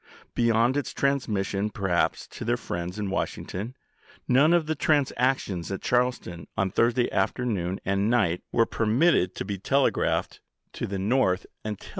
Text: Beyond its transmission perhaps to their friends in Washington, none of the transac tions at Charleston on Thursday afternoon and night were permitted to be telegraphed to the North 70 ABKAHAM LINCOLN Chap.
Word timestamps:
Beyond 0.33 0.77
its 0.77 0.95
transmission 0.95 1.69
perhaps 1.69 2.27
to 2.29 2.43
their 2.43 2.57
friends 2.57 2.97
in 2.97 3.11
Washington, 3.11 3.75
none 4.27 4.51
of 4.51 4.65
the 4.65 4.75
transac 4.75 5.37
tions 5.37 5.71
at 5.71 5.83
Charleston 5.83 6.47
on 6.57 6.71
Thursday 6.71 7.07
afternoon 7.11 7.79
and 7.85 8.09
night 8.09 8.41
were 8.51 8.65
permitted 8.65 9.35
to 9.35 9.45
be 9.45 9.59
telegraphed 9.59 10.41
to 10.73 10.87
the 10.87 10.97
North 10.97 11.41
70 11.41 11.45
ABKAHAM 11.45 11.69
LINCOLN 11.69 11.77
Chap. 11.77 11.89